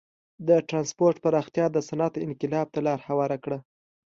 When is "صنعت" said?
1.89-2.13